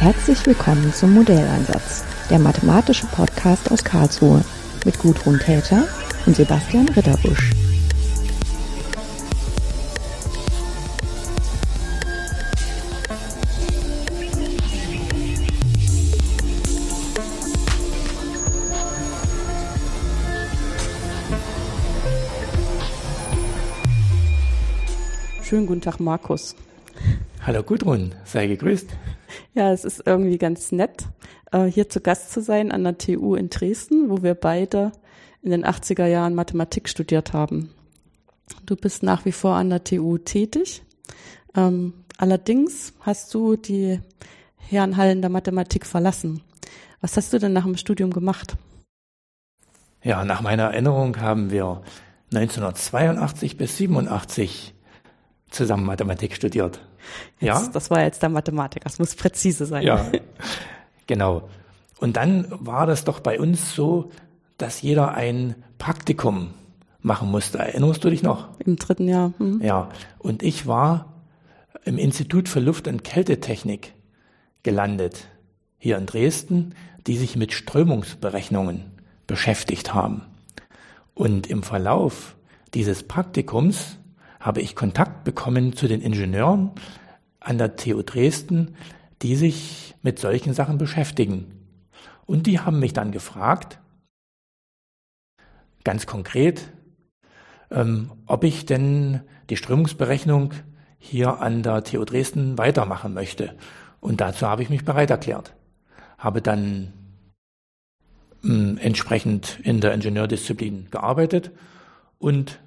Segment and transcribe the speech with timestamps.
[0.00, 4.42] Herzlich willkommen zum Modelleinsatz, der mathematische Podcast aus Karlsruhe
[4.86, 5.86] mit Gudrun Täter
[6.24, 7.50] und Sebastian Ritterbusch.
[25.42, 26.56] Schönen guten Tag, Markus.
[27.42, 28.88] Hallo Gudrun, sei gegrüßt.
[29.54, 31.06] Ja, es ist irgendwie ganz nett,
[31.50, 34.92] äh, hier zu Gast zu sein an der TU in Dresden, wo wir beide
[35.42, 37.70] in den 80er Jahren Mathematik studiert haben.
[38.66, 40.82] Du bist nach wie vor an der TU tätig.
[41.56, 44.00] Ähm, allerdings hast du die
[44.56, 46.42] Herrenhallen der Mathematik verlassen.
[47.00, 48.56] Was hast du denn nach dem Studium gemacht?
[50.02, 51.82] Ja, nach meiner Erinnerung haben wir
[52.32, 54.74] 1982 bis 87
[55.50, 56.80] zusammen Mathematik studiert.
[57.40, 57.68] Jetzt, ja?
[57.72, 59.82] Das war jetzt der Mathematiker, das muss präzise sein.
[59.82, 60.10] Ja,
[61.06, 61.48] genau.
[61.98, 64.10] Und dann war das doch bei uns so,
[64.58, 66.50] dass jeder ein Praktikum
[67.02, 67.58] machen musste.
[67.58, 68.48] Erinnerst du dich noch?
[68.58, 69.32] Im dritten Jahr.
[69.38, 69.60] Mhm.
[69.62, 71.22] Ja, und ich war
[71.84, 73.94] im Institut für Luft- und Kältetechnik
[74.62, 75.26] gelandet,
[75.78, 76.74] hier in Dresden,
[77.06, 78.84] die sich mit Strömungsberechnungen
[79.26, 80.22] beschäftigt haben.
[81.14, 82.36] Und im Verlauf
[82.74, 83.96] dieses Praktikums
[84.40, 86.72] habe ich Kontakt bekommen zu den Ingenieuren
[87.38, 88.74] an der TU Dresden,
[89.22, 91.66] die sich mit solchen Sachen beschäftigen.
[92.26, 93.78] Und die haben mich dann gefragt,
[95.84, 96.70] ganz konkret,
[97.70, 100.54] ähm, ob ich denn die Strömungsberechnung
[100.98, 103.56] hier an der TU Dresden weitermachen möchte.
[104.00, 105.54] Und dazu habe ich mich bereit erklärt.
[106.18, 106.92] Habe dann
[108.44, 111.50] ähm, entsprechend in der Ingenieurdisziplin gearbeitet
[112.18, 112.60] und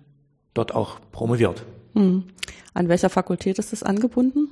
[0.53, 1.65] dort auch promoviert.
[1.93, 2.23] Hm.
[2.73, 4.49] An welcher Fakultät ist es angebunden?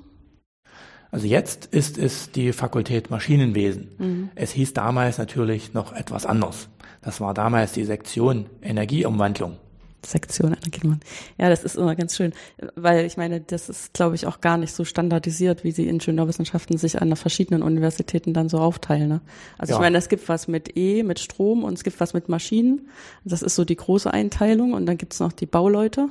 [1.11, 3.89] Also jetzt ist es die Fakultät Maschinenwesen.
[3.97, 4.29] Mhm.
[4.35, 6.69] Es hieß damals natürlich noch etwas anders.
[7.01, 9.57] Das war damals die Sektion Energieumwandlung.
[10.05, 11.09] Sektion Energieumwandlung.
[11.37, 12.33] Ja, das ist immer ganz schön,
[12.75, 16.77] weil ich meine, das ist, glaube ich, auch gar nicht so standardisiert, wie sie Ingenieurwissenschaften
[16.77, 19.09] sich an den verschiedenen Universitäten dann so aufteilen.
[19.09, 19.21] Ne?
[19.57, 19.77] Also ja.
[19.77, 22.89] ich meine, es gibt was mit E, mit Strom und es gibt was mit Maschinen.
[23.23, 26.09] Das ist so die große Einteilung und dann gibt es noch die Bauleute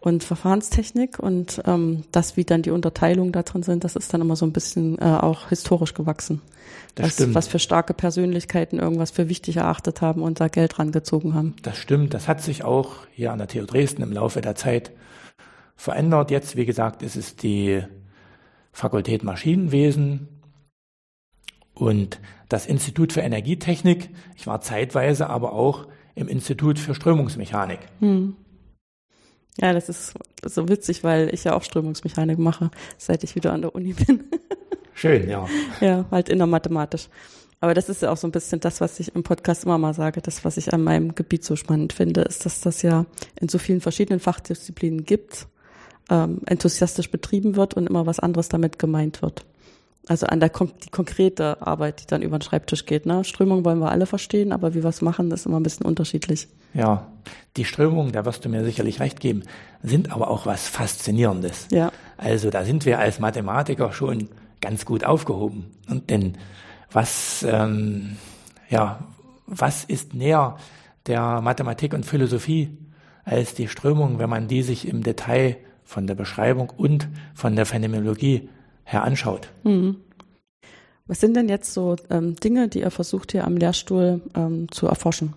[0.00, 4.22] und Verfahrenstechnik und ähm, das, wie dann die Unterteilungen da drin sind, das ist dann
[4.22, 6.40] immer so ein bisschen äh, auch historisch gewachsen.
[6.94, 7.34] Das was, stimmt.
[7.34, 11.54] was für starke Persönlichkeiten irgendwas für wichtig erachtet haben und da Geld rangezogen haben.
[11.62, 12.14] Das stimmt.
[12.14, 14.90] Das hat sich auch hier an der TU Dresden im Laufe der Zeit
[15.76, 16.30] verändert.
[16.30, 17.82] Jetzt, wie gesagt, ist es die
[18.72, 20.28] Fakultät Maschinenwesen
[21.74, 24.10] und das Institut für Energietechnik.
[24.36, 27.80] Ich war zeitweise aber auch im Institut für Strömungsmechanik.
[28.00, 28.36] Hm.
[29.58, 33.62] Ja, das ist so witzig, weil ich ja auch Strömungsmechanik mache, seit ich wieder an
[33.62, 34.24] der Uni bin.
[34.94, 35.46] Schön, ja.
[35.80, 37.08] Ja, halt innermathematisch.
[37.60, 39.92] Aber das ist ja auch so ein bisschen das, was ich im Podcast immer mal
[39.92, 43.04] sage, das, was ich an meinem Gebiet so spannend finde, ist, dass das ja
[43.38, 45.46] in so vielen verschiedenen Fachdisziplinen gibt,
[46.08, 49.44] ähm, enthusiastisch betrieben wird und immer was anderes damit gemeint wird.
[50.10, 53.06] Also an der die konkrete Arbeit, die dann über den Schreibtisch geht.
[53.06, 53.22] Ne?
[53.22, 56.48] Strömung wollen wir alle verstehen, aber wie wir es machen, ist immer ein bisschen unterschiedlich.
[56.74, 57.06] Ja,
[57.56, 59.44] die Strömungen, da wirst du mir sicherlich recht geben,
[59.84, 61.68] sind aber auch was Faszinierendes.
[61.70, 61.92] Ja.
[62.16, 65.70] Also da sind wir als Mathematiker schon ganz gut aufgehoben.
[65.88, 66.36] Und denn
[66.90, 68.16] was, ähm,
[68.68, 69.04] ja,
[69.46, 70.56] was ist näher
[71.06, 72.76] der Mathematik und Philosophie
[73.24, 77.64] als die Strömung, wenn man die sich im Detail von der Beschreibung und von der
[77.64, 78.48] Phänomenologie
[78.90, 79.48] her anschaut?
[79.64, 79.96] Mhm.
[81.06, 84.86] Was sind denn jetzt so ähm, Dinge, die ihr versucht hier am Lehrstuhl ähm, zu
[84.86, 85.34] erforschen?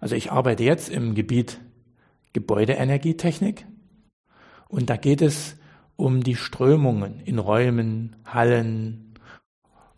[0.00, 1.58] Also ich arbeite jetzt im Gebiet
[2.32, 3.66] Gebäudeenergietechnik
[4.68, 5.56] und da geht es
[5.96, 9.14] um die Strömungen in Räumen, Hallen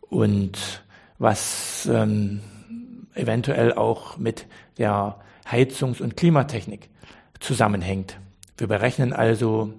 [0.01, 0.85] und
[1.19, 2.41] was ähm,
[3.15, 4.47] eventuell auch mit
[4.79, 5.19] der
[5.51, 6.89] Heizungs- und Klimatechnik
[7.41, 8.19] zusammenhängt.
[8.57, 9.75] Wir berechnen also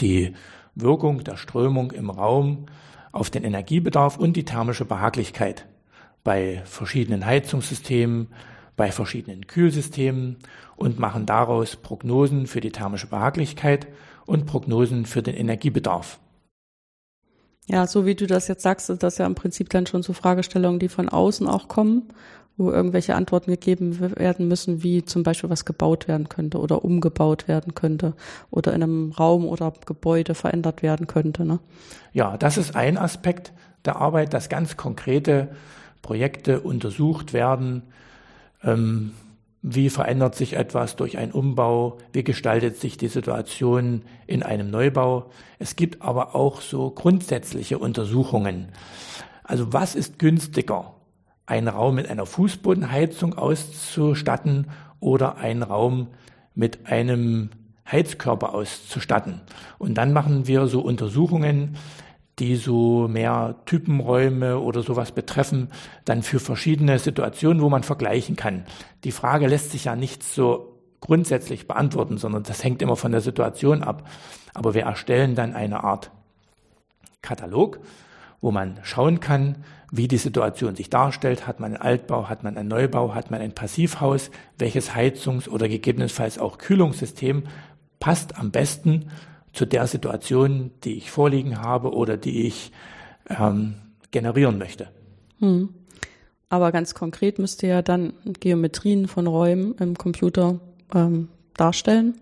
[0.00, 0.34] die
[0.80, 2.66] Wirkung der Strömung im Raum
[3.12, 5.66] auf den Energiebedarf und die thermische Behaglichkeit
[6.24, 8.28] bei verschiedenen Heizungssystemen,
[8.76, 10.36] bei verschiedenen Kühlsystemen
[10.76, 13.88] und machen daraus Prognosen für die thermische Behaglichkeit
[14.26, 16.20] und Prognosen für den Energiebedarf.
[17.66, 20.12] Ja, so wie du das jetzt sagst, ist das ja im Prinzip dann schon so
[20.12, 22.08] Fragestellungen, die von außen auch kommen,
[22.58, 27.46] wo irgendwelche Antworten gegeben werden müssen, wie zum Beispiel was gebaut werden könnte oder umgebaut
[27.46, 28.14] werden könnte
[28.50, 31.44] oder in einem Raum oder Gebäude verändert werden könnte.
[31.44, 31.60] Ne?
[32.12, 33.52] Ja, das ist ein Aspekt
[33.84, 35.48] der Arbeit, dass ganz konkrete
[36.02, 37.82] Projekte untersucht werden,
[38.64, 39.12] ähm,
[39.62, 45.30] wie verändert sich etwas durch einen Umbau, wie gestaltet sich die Situation in einem Neubau.
[45.58, 48.68] Es gibt aber auch so grundsätzliche Untersuchungen.
[49.44, 50.94] Also was ist günstiger?
[51.48, 54.66] Einen Raum mit einer Fußbodenheizung auszustatten
[55.00, 56.08] oder einen Raum
[56.54, 57.48] mit einem
[57.90, 59.40] Heizkörper auszustatten.
[59.78, 61.76] Und dann machen wir so Untersuchungen,
[62.38, 65.68] die so mehr Typenräume oder sowas betreffen,
[66.04, 68.66] dann für verschiedene Situationen, wo man vergleichen kann.
[69.04, 73.22] Die Frage lässt sich ja nicht so grundsätzlich beantworten, sondern das hängt immer von der
[73.22, 74.06] Situation ab.
[74.52, 76.10] Aber wir erstellen dann eine Art
[77.22, 77.80] Katalog,
[78.40, 79.56] wo man schauen kann,
[79.90, 81.46] wie die Situation sich darstellt.
[81.46, 85.68] Hat man einen Altbau, hat man einen Neubau, hat man ein Passivhaus, welches Heizungs- oder
[85.68, 87.44] gegebenenfalls auch Kühlungssystem
[88.00, 89.10] passt am besten
[89.52, 92.70] zu der Situation, die ich vorliegen habe oder die ich
[93.28, 93.74] ähm,
[94.10, 94.88] generieren möchte.
[95.40, 95.70] Hm.
[96.48, 100.60] Aber ganz konkret müsst ihr ja dann Geometrien von Räumen im Computer
[100.94, 102.18] ähm, darstellen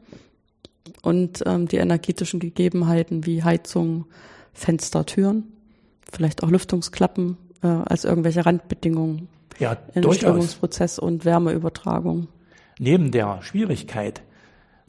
[1.03, 4.07] und ähm, die energetischen Gegebenheiten wie Heizung,
[4.53, 5.45] Fenster, Türen,
[6.13, 12.29] vielleicht auch Lüftungsklappen äh, als irgendwelche Randbedingungen ja, im Strömungsprozess und Wärmeübertragung.
[12.79, 14.23] Neben der Schwierigkeit,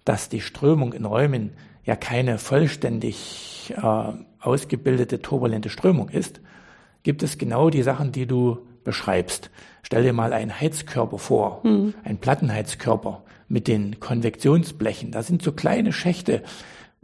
[0.05, 1.51] dass die Strömung in Räumen
[1.83, 6.41] ja keine vollständig äh, ausgebildete turbulente Strömung ist,
[7.03, 9.49] gibt es genau die Sachen, die du beschreibst.
[9.83, 11.93] Stell dir mal einen Heizkörper vor, mhm.
[12.03, 15.11] einen Plattenheizkörper mit den Konvektionsblechen.
[15.11, 16.43] Da sind so kleine Schächte,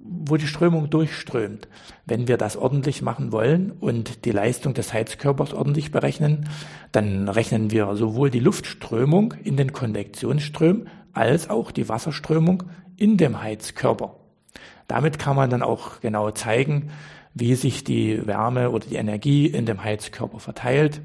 [0.05, 1.67] wo die Strömung durchströmt.
[2.05, 6.49] Wenn wir das ordentlich machen wollen und die Leistung des Heizkörpers ordentlich berechnen,
[6.91, 12.63] dann rechnen wir sowohl die Luftströmung in den Konvektionsströmen als auch die Wasserströmung
[12.97, 14.15] in dem Heizkörper.
[14.87, 16.91] Damit kann man dann auch genau zeigen,
[17.33, 21.01] wie sich die Wärme oder die Energie in dem Heizkörper verteilt.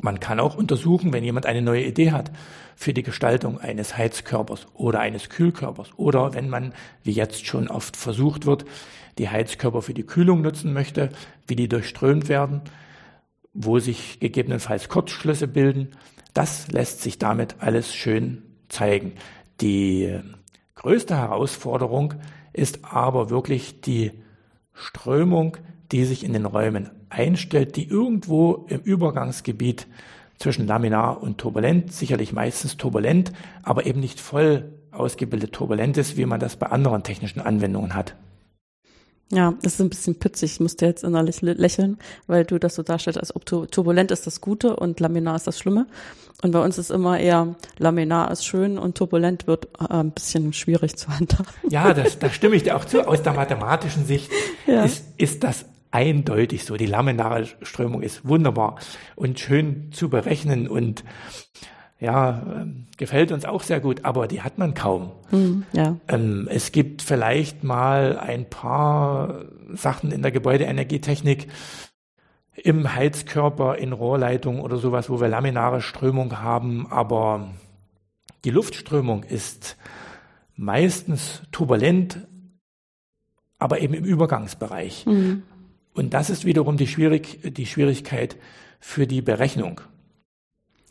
[0.00, 2.30] Man kann auch untersuchen, wenn jemand eine neue Idee hat
[2.76, 6.72] für die Gestaltung eines Heizkörpers oder eines Kühlkörpers oder wenn man,
[7.02, 8.64] wie jetzt schon oft versucht wird,
[9.18, 11.10] die Heizkörper für die Kühlung nutzen möchte,
[11.46, 12.62] wie die durchströmt werden,
[13.52, 15.88] wo sich gegebenenfalls Kurzschlüsse bilden.
[16.32, 19.12] Das lässt sich damit alles schön zeigen.
[19.60, 20.18] Die
[20.74, 22.14] größte Herausforderung
[22.54, 24.12] ist aber wirklich die
[24.74, 25.56] Strömung,
[25.90, 29.86] die sich in den Räumen einstellt, die irgendwo im Übergangsgebiet
[30.38, 33.32] zwischen Laminar und Turbulent, sicherlich meistens turbulent,
[33.62, 38.16] aber eben nicht voll ausgebildet turbulent ist, wie man das bei anderen technischen Anwendungen hat.
[39.34, 40.52] Ja, das ist ein bisschen pitzig.
[40.52, 44.42] Ich musste jetzt innerlich lächeln, weil du das so darstellst, als ob turbulent ist das
[44.42, 45.86] Gute und laminar ist das Schlimme.
[46.42, 50.52] Und bei uns ist immer eher laminar ist schön und turbulent wird äh, ein bisschen
[50.52, 51.50] schwierig zu handhaben.
[51.70, 53.08] Ja, das, da stimme ich dir auch zu.
[53.08, 54.30] Aus der mathematischen Sicht
[54.66, 54.84] ja.
[54.84, 56.76] ist, ist das eindeutig so.
[56.76, 58.78] Die laminare Strömung ist wunderbar
[59.14, 61.04] und schön zu berechnen und
[62.02, 65.12] ja, ähm, gefällt uns auch sehr gut, aber die hat man kaum.
[65.30, 65.98] Mhm, ja.
[66.08, 71.46] Ähm, es gibt vielleicht mal ein paar Sachen in der Gebäudeenergietechnik
[72.56, 77.52] im Heizkörper, in Rohrleitung oder sowas, wo wir laminare Strömung haben, aber
[78.44, 79.76] die Luftströmung ist
[80.56, 82.26] meistens turbulent,
[83.60, 85.06] aber eben im Übergangsbereich.
[85.06, 85.44] Mhm.
[85.94, 88.36] Und das ist wiederum die, Schwierig die Schwierigkeit
[88.80, 89.82] für die Berechnung.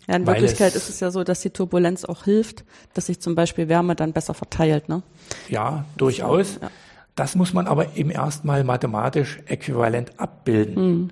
[0.07, 2.63] Ja, in Wirklichkeit es, ist es ja so, dass die Turbulenz auch hilft,
[2.94, 4.89] dass sich zum Beispiel Wärme dann besser verteilt.
[4.89, 5.03] Ne?
[5.50, 6.60] Ja, durchaus.
[6.62, 6.72] Ja.
[7.15, 10.75] Das muss man aber eben erstmal mathematisch äquivalent abbilden.
[10.75, 11.10] Mhm.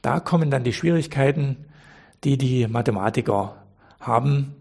[0.00, 1.56] Da kommen dann die Schwierigkeiten,
[2.24, 3.56] die die Mathematiker
[4.00, 4.54] haben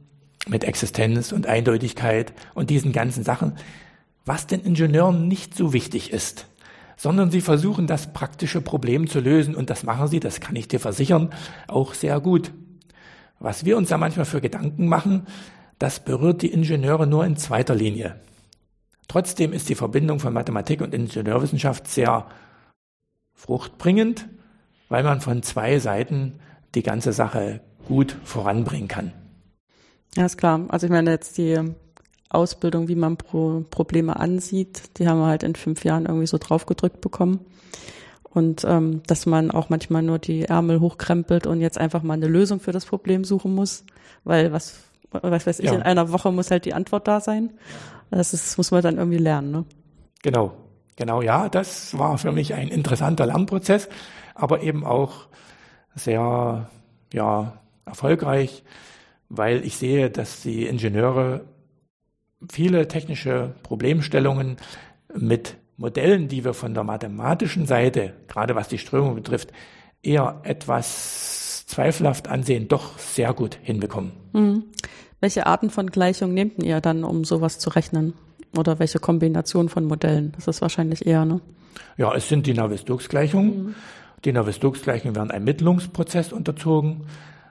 [0.47, 3.57] mit Existenz und Eindeutigkeit und diesen ganzen Sachen,
[4.25, 6.47] was den Ingenieuren nicht so wichtig ist,
[6.97, 10.67] sondern sie versuchen das praktische Problem zu lösen und das machen sie, das kann ich
[10.67, 11.31] dir versichern,
[11.67, 12.51] auch sehr gut.
[13.41, 15.25] Was wir uns da manchmal für Gedanken machen,
[15.79, 18.19] das berührt die Ingenieure nur in zweiter Linie.
[19.07, 22.27] Trotzdem ist die Verbindung von Mathematik und Ingenieurwissenschaft sehr
[23.33, 24.29] fruchtbringend,
[24.89, 26.39] weil man von zwei Seiten
[26.75, 29.11] die ganze Sache gut voranbringen kann.
[30.15, 30.61] Ja, ist klar.
[30.69, 31.59] Also ich meine jetzt die
[32.29, 36.37] Ausbildung, wie man Pro Probleme ansieht, die haben wir halt in fünf Jahren irgendwie so
[36.37, 37.39] draufgedrückt bekommen.
[38.33, 42.27] Und ähm, dass man auch manchmal nur die Ärmel hochkrempelt und jetzt einfach mal eine
[42.27, 43.83] Lösung für das Problem suchen muss,
[44.23, 44.79] weil was,
[45.11, 45.73] was weiß ich, ja.
[45.73, 47.51] in einer Woche muss halt die Antwort da sein.
[48.09, 49.51] Das ist, muss man dann irgendwie lernen.
[49.51, 49.65] Ne?
[50.21, 50.53] Genau,
[50.95, 53.89] genau, ja, das war für mich ein interessanter Lernprozess,
[54.33, 55.27] aber eben auch
[55.95, 56.69] sehr,
[57.13, 57.53] ja,
[57.85, 58.63] erfolgreich,
[59.29, 61.41] weil ich sehe, dass die Ingenieure
[62.49, 64.57] viele technische Problemstellungen
[65.13, 69.51] mit Modellen, die wir von der mathematischen Seite, gerade was die Strömung betrifft,
[70.03, 74.11] eher etwas zweifelhaft ansehen, doch sehr gut hinbekommen.
[74.31, 74.63] Mhm.
[75.19, 78.13] Welche Arten von Gleichungen nehmt ihr dann, um sowas zu rechnen?
[78.55, 80.33] Oder welche Kombination von Modellen?
[80.35, 81.41] Das ist wahrscheinlich eher, ne?
[81.97, 83.63] Ja, es sind die Navier-Stokes-Gleichungen.
[83.63, 83.75] Mhm.
[84.23, 87.05] Die Navier-Stokes-Gleichungen werden einem Mittelungsprozess unterzogen,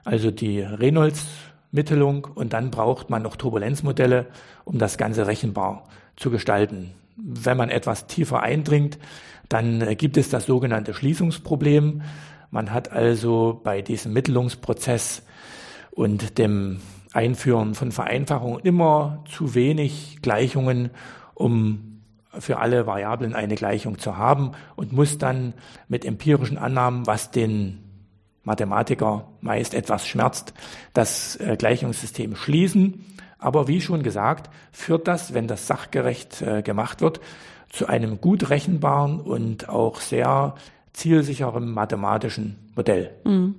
[0.05, 4.27] also die Reynolds-Mittelung, und dann braucht man noch Turbulenzmodelle,
[4.63, 6.91] um das Ganze rechenbar zu gestalten.
[7.23, 8.97] Wenn man etwas tiefer eindringt,
[9.49, 12.01] dann gibt es das sogenannte Schließungsproblem.
[12.49, 15.23] Man hat also bei diesem Mittelungsprozess
[15.91, 16.79] und dem
[17.13, 20.91] Einführen von Vereinfachungen immer zu wenig Gleichungen,
[21.33, 21.91] um
[22.39, 25.53] für alle Variablen eine Gleichung zu haben und muss dann
[25.89, 27.79] mit empirischen Annahmen, was den
[28.43, 30.53] Mathematiker meist etwas schmerzt,
[30.93, 33.05] das äh, Gleichungssystem schließen.
[33.41, 37.19] Aber wie schon gesagt, führt das, wenn das sachgerecht äh, gemacht wird,
[37.69, 40.55] zu einem gut rechenbaren und auch sehr
[40.93, 43.11] zielsicheren mathematischen Modell.
[43.23, 43.55] Mhm.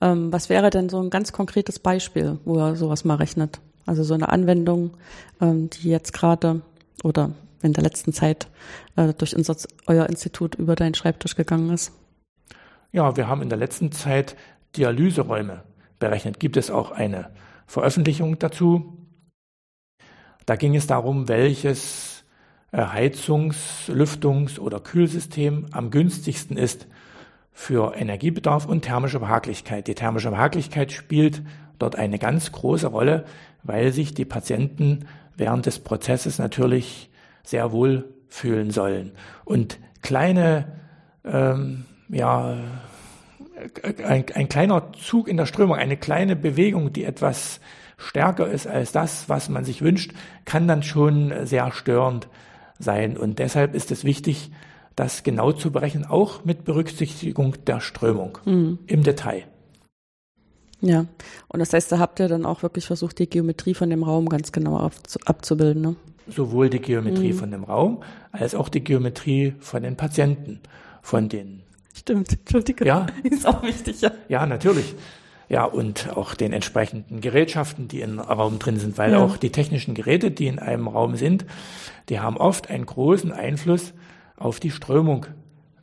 [0.00, 3.60] Ähm, was wäre denn so ein ganz konkretes Beispiel, wo er sowas mal rechnet?
[3.84, 4.92] Also so eine Anwendung,
[5.40, 6.62] ähm, die jetzt gerade
[7.04, 8.48] oder in der letzten Zeit
[8.96, 11.92] äh, durch unser, euer Institut über deinen Schreibtisch gegangen ist?
[12.92, 14.34] Ja, wir haben in der letzten Zeit
[14.76, 15.62] Dialyseräume
[15.98, 16.40] berechnet.
[16.40, 17.30] Gibt es auch eine
[17.68, 18.96] Veröffentlichung dazu?
[20.46, 22.24] Da ging es darum, welches
[22.72, 26.88] äh, Heizungs-, Lüftungs- oder Kühlsystem am günstigsten ist
[27.52, 29.86] für Energiebedarf und thermische Behaglichkeit.
[29.86, 31.42] Die thermische Behaglichkeit spielt
[31.78, 33.26] dort eine ganz große Rolle,
[33.62, 35.06] weil sich die Patienten
[35.36, 37.10] während des Prozesses natürlich
[37.42, 39.12] sehr wohl fühlen sollen.
[39.44, 40.72] Und kleine,
[41.24, 42.56] ähm, ja,
[44.04, 47.60] ein, ein kleiner Zug in der Strömung, eine kleine Bewegung, die etwas
[47.96, 50.12] stärker ist als das, was man sich wünscht,
[50.44, 52.28] kann dann schon sehr störend
[52.78, 53.16] sein.
[53.16, 54.50] Und deshalb ist es wichtig,
[54.94, 58.78] das genau zu berechnen, auch mit Berücksichtigung der Strömung mhm.
[58.86, 59.44] im Detail.
[60.80, 61.06] Ja,
[61.48, 64.28] und das heißt, da habt ihr dann auch wirklich versucht, die Geometrie von dem Raum
[64.28, 64.90] ganz genau
[65.24, 65.96] abzubilden, ne?
[66.28, 67.38] Sowohl die Geometrie mhm.
[67.38, 70.60] von dem Raum als auch die Geometrie von den Patienten,
[71.02, 71.62] von den.
[72.08, 72.86] Stimmt, Entschuldigung.
[72.86, 73.06] Ja.
[73.22, 74.10] Ist auch wichtig, ja.
[74.28, 74.94] Ja, natürlich.
[75.50, 79.18] Ja, und auch den entsprechenden Gerätschaften, die im Raum drin sind, weil ja.
[79.18, 81.44] auch die technischen Geräte, die in einem Raum sind,
[82.08, 83.92] die haben oft einen großen Einfluss
[84.36, 85.26] auf die Strömung,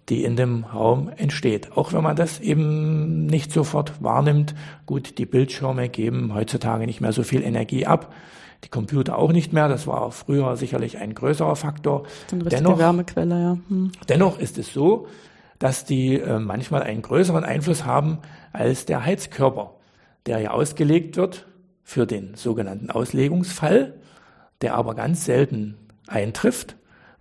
[0.09, 1.77] die in dem Raum entsteht.
[1.77, 4.55] Auch wenn man das eben nicht sofort wahrnimmt.
[4.87, 8.13] Gut, die Bildschirme geben heutzutage nicht mehr so viel Energie ab.
[8.63, 9.67] Die Computer auch nicht mehr.
[9.67, 12.03] Das war früher sicherlich ein größerer Faktor.
[12.31, 13.57] Dennoch, Wärmequelle, ja.
[13.69, 13.91] Hm.
[14.09, 15.07] dennoch ist es so,
[15.59, 18.19] dass die äh, manchmal einen größeren Einfluss haben
[18.53, 19.75] als der Heizkörper,
[20.25, 21.47] der ja ausgelegt wird
[21.83, 23.93] für den sogenannten Auslegungsfall,
[24.61, 26.75] der aber ganz selten eintrifft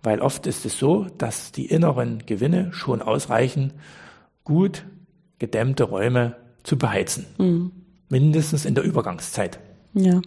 [0.05, 3.73] weil oft ist es so, dass die inneren Gewinne schon ausreichen,
[4.43, 4.85] gut
[5.39, 7.25] gedämmte Räume zu beheizen.
[7.37, 7.71] Mhm.
[8.09, 9.59] Mindestens in der Übergangszeit.
[9.93, 10.21] Ja.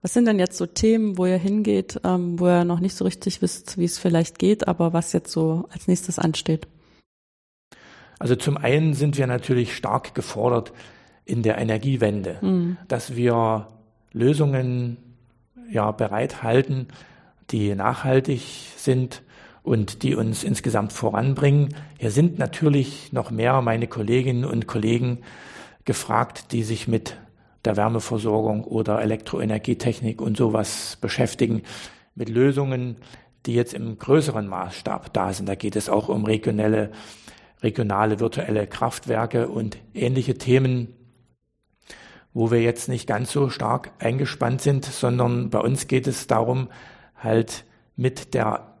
[0.00, 3.04] Was sind denn jetzt so Themen, wo ihr hingeht, ähm, wo ihr noch nicht so
[3.04, 6.66] richtig wisst, wie es vielleicht geht, aber was jetzt so als nächstes ansteht?
[8.20, 10.72] Also zum einen sind wir natürlich stark gefordert
[11.24, 12.76] in der Energiewende, mhm.
[12.86, 13.66] dass wir
[14.12, 14.98] Lösungen
[15.70, 16.88] ja bereithalten,
[17.50, 18.42] die nachhaltig
[18.76, 19.22] sind
[19.62, 21.74] und die uns insgesamt voranbringen.
[21.98, 25.18] Hier sind natürlich noch mehr meine Kolleginnen und Kollegen
[25.84, 27.16] gefragt, die sich mit
[27.64, 31.62] der Wärmeversorgung oder Elektroenergietechnik und sowas beschäftigen,
[32.14, 32.96] mit Lösungen,
[33.46, 35.48] die jetzt im größeren Maßstab da sind.
[35.48, 36.90] Da geht es auch um regionale,
[37.62, 40.88] regionale virtuelle Kraftwerke und ähnliche Themen,
[42.32, 46.68] wo wir jetzt nicht ganz so stark eingespannt sind, sondern bei uns geht es darum,
[47.16, 47.64] halt
[47.96, 48.74] mit der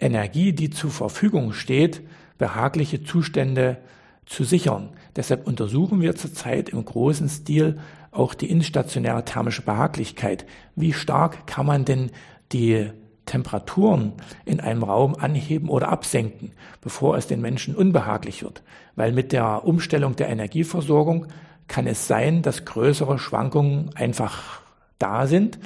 [0.00, 2.02] Energie, die zur Verfügung steht,
[2.38, 3.78] behagliche Zustände
[4.26, 4.90] zu sichern.
[5.14, 7.78] Deshalb untersuchen wir zurzeit im großen Stil
[8.10, 10.46] auch die instationäre thermische Behaglichkeit.
[10.74, 12.10] Wie stark kann man denn
[12.52, 12.90] die
[13.32, 14.12] Temperaturen
[14.44, 18.62] in einem Raum anheben oder absenken, bevor es den Menschen unbehaglich wird?
[18.94, 21.28] Weil mit der Umstellung der Energieversorgung
[21.66, 24.60] kann es sein, dass größere Schwankungen einfach
[24.98, 25.58] da sind,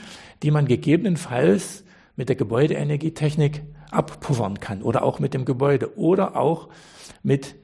[0.44, 1.82] die man gegebenenfalls
[2.14, 6.68] mit der Gebäudeenergietechnik abpuffern kann oder auch mit dem Gebäude oder auch
[7.24, 7.56] mit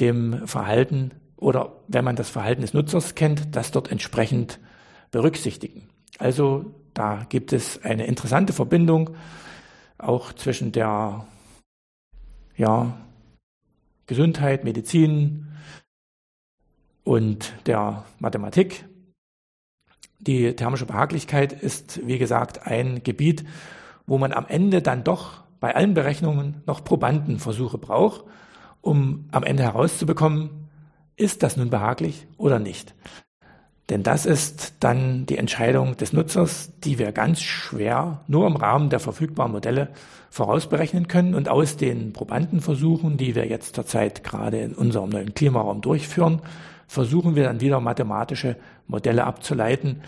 [0.00, 4.60] dem Verhalten oder wenn man das Verhalten des Nutzers kennt, das dort entsprechend
[5.10, 5.88] berücksichtigen.
[6.18, 9.16] Also da gibt es eine interessante Verbindung
[9.98, 11.26] auch zwischen der
[12.56, 12.96] ja,
[14.06, 15.48] Gesundheit, Medizin
[17.04, 18.84] und der Mathematik.
[20.18, 23.44] Die thermische Behaglichkeit ist, wie gesagt, ein Gebiet,
[24.06, 28.24] wo man am Ende dann doch bei allen Berechnungen noch Probandenversuche braucht,
[28.80, 30.68] um am Ende herauszubekommen,
[31.16, 32.94] ist das nun behaglich oder nicht.
[33.92, 38.88] Denn das ist dann die Entscheidung des Nutzers, die wir ganz schwer nur im Rahmen
[38.88, 39.88] der verfügbaren Modelle
[40.30, 41.34] vorausberechnen können.
[41.34, 46.40] Und aus den Probandenversuchen, die wir jetzt zurzeit gerade in unserem neuen Klimaraum durchführen,
[46.86, 48.56] versuchen wir dann wieder mathematische
[48.86, 50.00] Modelle abzuleiten,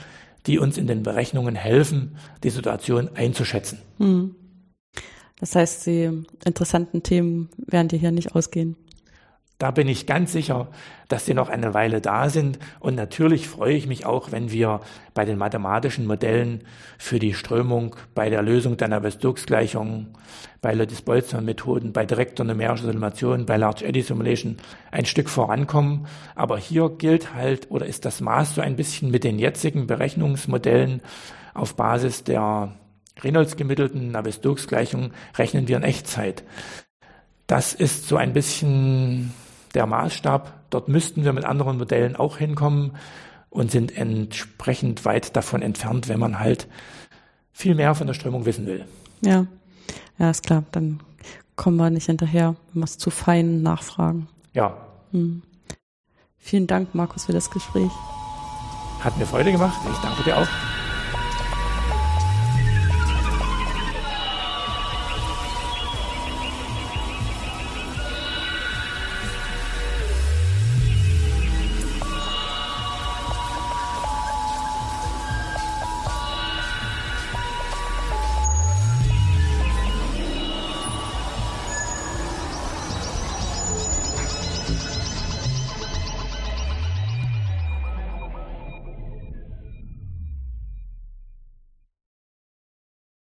[0.46, 3.80] die uns in den Berechnungen helfen, die Situation einzuschätzen.
[3.98, 4.34] Hm.
[5.40, 8.76] Das heißt, die interessanten Themen werden dir hier nicht ausgehen.
[9.58, 10.68] Da bin ich ganz sicher,
[11.08, 12.58] dass sie noch eine Weile da sind.
[12.80, 14.80] Und natürlich freue ich mich auch, wenn wir
[15.14, 16.64] bei den mathematischen Modellen
[16.98, 20.08] für die Strömung, bei der Lösung der Navier-Stokes-Gleichung,
[20.60, 24.56] bei Lodis-Boltzmann-Methoden, bei direkter numerischer Simulation, bei Large Eddy Simulation
[24.90, 26.08] ein Stück vorankommen.
[26.34, 31.00] Aber hier gilt halt oder ist das Maß so ein bisschen mit den jetzigen Berechnungsmodellen
[31.54, 32.74] auf Basis der
[33.22, 36.42] Reynolds gemittelten Navier-Stokes-Gleichung rechnen wir in Echtzeit.
[37.46, 39.32] Das ist so ein bisschen
[39.74, 40.70] der Maßstab.
[40.70, 42.92] Dort müssten wir mit anderen Modellen auch hinkommen
[43.50, 46.68] und sind entsprechend weit davon entfernt, wenn man halt
[47.52, 48.84] viel mehr von der Strömung wissen will.
[49.20, 49.46] Ja,
[50.18, 50.64] ja, ist klar.
[50.72, 51.00] Dann
[51.56, 54.28] kommen wir nicht hinterher, wenn wir es zu fein nachfragen.
[54.52, 54.76] Ja.
[55.12, 55.42] Hm.
[56.36, 57.90] Vielen Dank, Markus, für das Gespräch.
[59.00, 59.78] Hat mir Freude gemacht.
[59.90, 60.48] Ich danke dir auch.